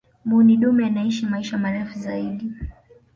[0.25, 2.51] mbuni dume anaishi maisha marefu zaidi